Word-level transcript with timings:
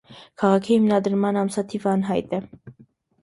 Քաղաքի 0.43 0.71
հիմնադրման 0.77 1.37
ամսաթիվը 1.41 1.91
անհայտ 1.91 2.33
է։ 2.39 2.43